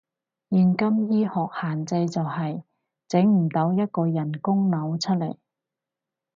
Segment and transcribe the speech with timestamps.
[0.49, 1.29] 現今醫學
[1.61, 2.63] 限制就係，
[3.07, 5.37] 整唔到一個人工腦出嚟